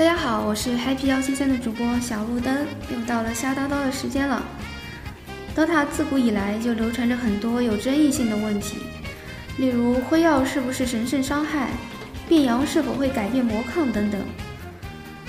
[0.00, 4.42] 大家好，我是 Happy 幺七三的主播小路灯，又到了瞎叨叨的时间了。
[5.54, 8.78] DOTA 自古以来就流传着很多有争议性的问题，
[9.58, 11.68] 例如辉耀是不是神圣伤害，
[12.26, 14.18] 变阳是否会改变魔抗等等。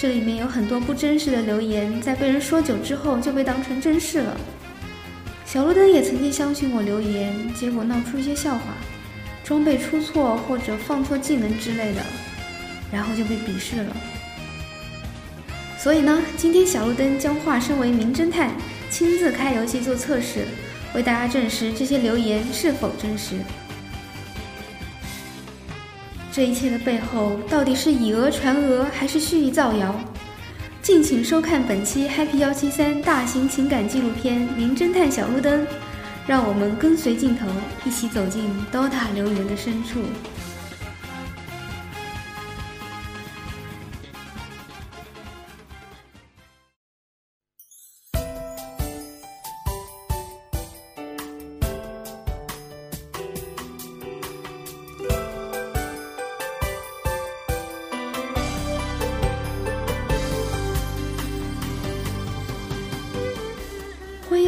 [0.00, 4.36] 这里面有很多不真实的留言，在被人说久之后就被当成真事了。
[5.44, 8.62] 小路灯也曾经相信我留言，结果闹出一些笑话，
[9.44, 12.02] 装备出错或者放错技能之类的，
[12.90, 13.96] 然后就被鄙视了。
[15.78, 18.50] 所以呢，今天小路灯将化身为名侦探，
[18.90, 20.46] 亲自开游戏做测试，
[20.94, 23.36] 为大家证实这些留言是否真实。
[26.32, 29.94] 这一切的背后，到底是以讹传讹，还是蓄意造谣？
[30.82, 35.62] 敬请收看本期 Happy 幺七三大型情感纪录片《名侦探小路灯》，
[36.26, 37.46] 让我们跟随镜头，
[37.84, 40.00] 一起走进 DOTA 留言的深处。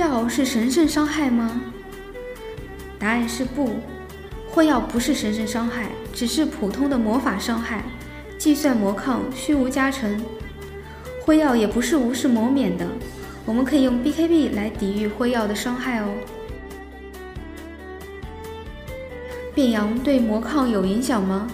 [0.09, 1.61] 药是神圣伤害吗？
[2.99, 3.77] 答案是不，
[4.49, 7.85] 辉耀不是神圣伤害，只是普通的魔法伤害，
[8.39, 10.19] 计算魔抗，虚无加成。
[11.21, 12.89] 辉耀也不是无视魔免的，
[13.45, 16.09] 我们可以用 BKB 来抵御辉耀的伤害哦。
[19.55, 21.47] 变羊对魔抗有影响吗？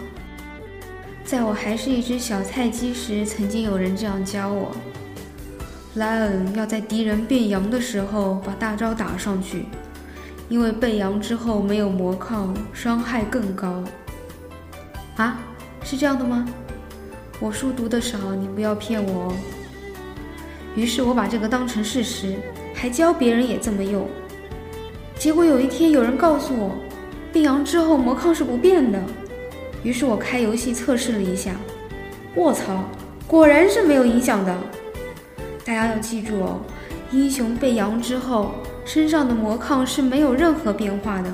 [1.24, 4.76] 在我还是一只小菜鸡时，曾经有人这样教我。
[5.94, 9.66] 莱恩要在敌人变羊的时候把大招打上去，
[10.48, 13.84] 因为被羊之后没有魔抗，伤害更高。
[15.16, 15.38] 啊，
[15.84, 16.44] 是这样的吗？
[17.38, 19.32] 我书读的少，你不要骗我哦。
[20.74, 22.34] 于是我把这个当成事实，
[22.74, 24.08] 还教别人也这么用。
[25.16, 26.72] 结果有一天有人告诉我，
[27.32, 29.00] 变羊之后魔抗是不变的。
[29.84, 31.52] 于是我开游戏测试了一下，
[32.34, 32.82] 卧槽，
[33.28, 34.58] 果然是没有影响的。
[35.64, 36.60] 大家要记住哦，
[37.10, 38.54] 英雄被阳之后，
[38.84, 41.32] 身上的魔抗是没有任何变化的，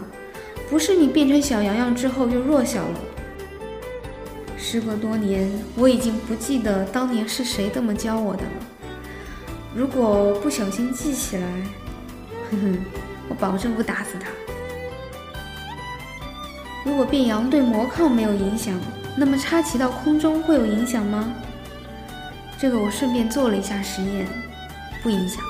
[0.70, 3.00] 不是你变成小羊羊之后就弱小了。
[4.56, 8.50] 时隔多年，我已经不记得当年是谁这么教我的了。
[9.74, 11.42] 如果不小心记起来，
[12.50, 12.78] 哼哼，
[13.28, 14.28] 我保证不打死他。
[16.84, 18.78] 如果变羊对魔抗没有影响，
[19.16, 21.34] 那么插旗到空中会有影响吗？
[22.60, 24.26] 这个我顺便做了一下实验，
[25.02, 25.42] 不影响。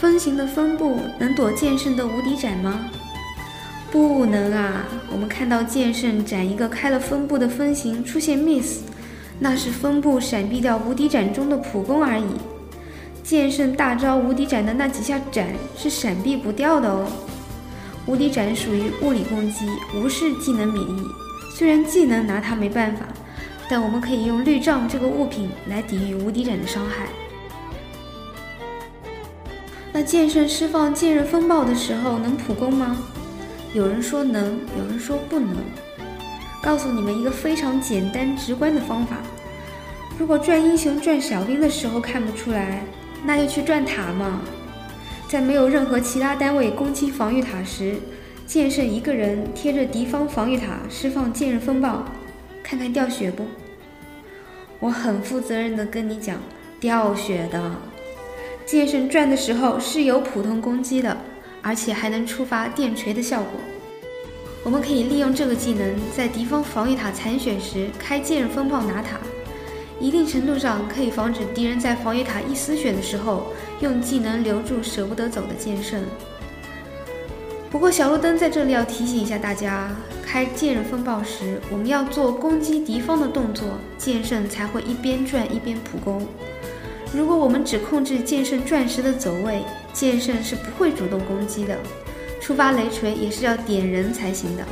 [0.00, 2.90] 风行的分布能躲剑圣的无敌斩吗？
[3.88, 4.84] 不能啊！
[5.12, 8.80] 我们看到剑圣斩一个开了分布的风行出现 miss，
[9.38, 12.26] 那是分布闪避掉无敌斩中的普攻而已。
[13.22, 15.46] 剑圣大招无敌斩的那几下斩
[15.76, 17.06] 是闪避不掉的哦。
[18.06, 21.04] 无敌斩属于物理攻击，无视技能免疫。
[21.54, 23.04] 虽然技能拿它没办法。
[23.70, 27.06] 但我们可以用绿杖这个物品来抵御无敌斩的伤害。
[29.92, 32.96] 那剑圣释放剑刃风暴的时候能普攻吗？
[33.72, 35.56] 有人说能，有人说不能。
[36.60, 39.18] 告诉你们一个非常简单直观的方法：
[40.18, 42.82] 如果转英雄转小兵的时候看不出来，
[43.24, 44.40] 那就去转塔嘛。
[45.28, 47.94] 在没有任何其他单位攻击防御塔时，
[48.48, 52.04] 剑圣一个人贴着敌方防御塔释放剑刃风暴。
[52.70, 53.46] 看看掉血不？
[54.78, 56.38] 我很负责任的跟你讲，
[56.78, 57.72] 掉血的。
[58.64, 61.16] 剑圣转的时候是有普通攻击的，
[61.62, 63.60] 而且还能触发电锤的效果。
[64.62, 69.18] 我们可以利用这个技能，在敌方防御塔残血时开剑刃风暴拿塔，
[69.98, 76.00] 一定程度上可以防止敌人在防御塔一丝血的时候用技能留住舍不得走的剑圣。
[77.70, 79.88] 不过小路灯在这里要提醒一下大家。
[80.26, 83.66] 开剑刃风暴时，我们要做攻击敌方的动作，
[83.98, 86.24] 剑圣才会一边转一边普攻。
[87.12, 89.62] 如果我们只控制剑圣转时的走位，
[89.92, 91.76] 剑圣是不会主动攻击的。
[92.40, 94.64] 触发雷锤也是要点人才行的。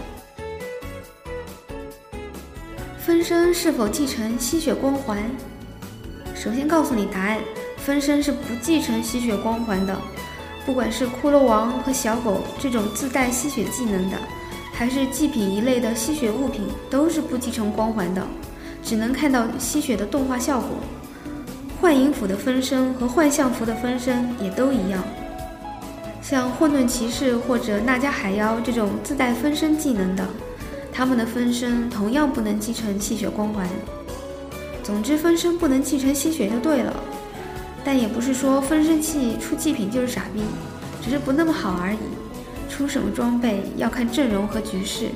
[2.99, 5.19] 分身是否继承吸血光环？
[6.35, 7.39] 首先告诉你答案：
[7.79, 9.97] 分身是不继承吸血光环的。
[10.69, 14.19] 不管是骷髅王和小狗这种自带吸血技能的。
[14.71, 18.23] 还是祭品一类的吸血物品都是不继承光环的，
[18.83, 20.69] 只能看到吸血的动画效果。
[21.81, 25.03] 幻影斧的分身和幻象符的分身也都一样。
[26.21, 30.23] 像混沌骑士或者纳迦海妖这种自带分身技能的，
[30.93, 33.67] 他们的分身同样不能继承吸血光环。
[34.85, 36.95] 总之，分身不能继承吸血就对了。
[37.89, 40.43] 但也不是说分身器出祭品就是傻逼，
[41.03, 41.99] 只是不那么好而已。
[42.69, 45.07] 出什么装备要看阵容和局势。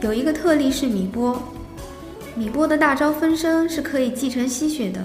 [0.00, 1.42] 有一个特例是米波，
[2.36, 5.02] 米波的大招分身是可以继承吸血的。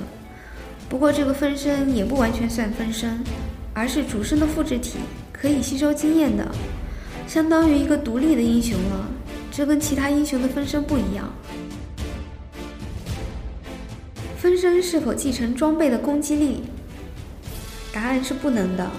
[0.87, 3.23] 不过这个分身也不完全算分身，
[3.73, 4.99] 而是主身的复制体，
[5.33, 6.47] 可以吸收经验的，
[7.27, 9.07] 相当于一个独立的英雄了。
[9.51, 11.27] 这跟其他英雄的分身不一样。
[14.41, 16.63] 分身是否继承装备的攻击力？
[17.93, 18.89] 答案是不能的。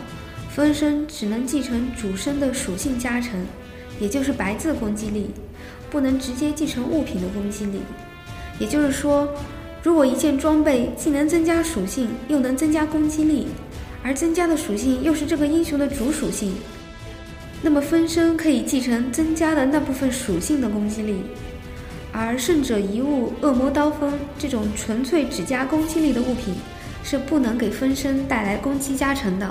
[0.49, 3.44] 分身只能继承主身的属性加成，
[3.99, 5.31] 也就是白字攻击力，
[5.91, 7.81] 不能直接继承物品的攻击力。
[8.61, 9.29] 也就是说，
[9.83, 13.49] 如果一件装备既能增加属性，又能增加攻击力，
[14.05, 16.55] 而增加的属性又是这个英雄的主属性，
[17.61, 21.17] 那么分身可以继承增加的那部分属性的攻击力。
[22.12, 26.55] 而圣者遗物、恶魔刀锋这种纯粹只加攻击力的物品，
[27.03, 29.50] 是不能给分身带来攻击加成的。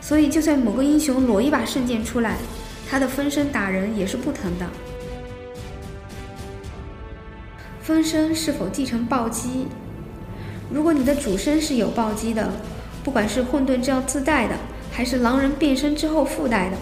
[0.00, 2.36] 所以，就算某个英雄裸一把圣剑出来，
[2.88, 4.66] 他的分身打人也是不疼的。
[7.82, 9.66] 分身是否继承暴击？
[10.70, 12.50] 如果你的主身是有暴击的，
[13.02, 14.54] 不管是混沌这样自带的，
[14.90, 16.76] 还是狼人变身之后附带的，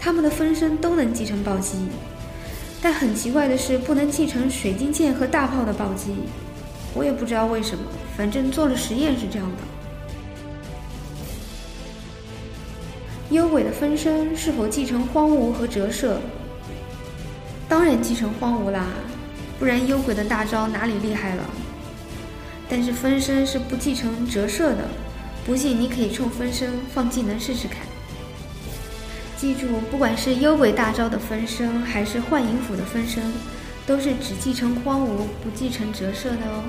[0.00, 1.76] 他们的分身都能继承暴击。
[2.80, 6.14] 但很奇怪的是，不能继承水晶剑和大炮的暴击，
[6.94, 7.84] 我也不知道为什么，
[8.16, 9.62] 反正做了实验是这样的。
[13.30, 16.20] 幽鬼的分身是否继承荒芜和折射？
[17.68, 18.86] 当然继承荒芜啦，
[19.58, 21.42] 不然幽鬼的大招哪里厉害了？
[22.68, 24.88] 但是分身是不继承折射的，
[25.44, 27.78] 不信你可以冲分身放技能试试看。
[29.36, 33.22] 记住，不管是幽鬼大招的分身，还是幻影斧的分身，
[33.86, 36.64] 都是只继承荒芜，不继承折射的哦。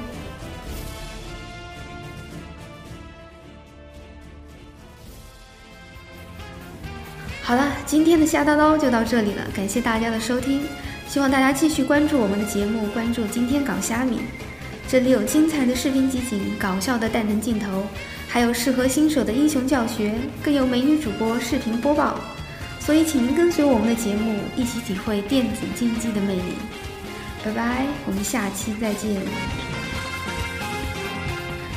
[7.41, 10.63] 好了，今天的下刀刀就到这里了，感谢大家的收听，
[11.07, 14.19] 希望大家继续关注我们的节目，关注今天搞虾米，
[14.89, 17.85] 这里有精彩的视频集锦，搞笑的蛋疼镜头，
[18.27, 20.13] 还有适合新手的英雄教学，
[20.43, 22.19] 更有美女主播视频播报。
[22.87, 26.53] 所以，请您跟随我们的节目，一起体会电子竞技的魅力。
[27.43, 29.11] 拜拜，我们下期再见。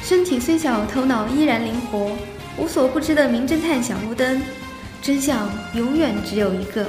[0.05, 2.17] 身体虽小，头脑依然灵活，
[2.57, 4.41] 无所不知的名侦探小路灯，
[5.03, 6.87] 真相永远只有一个。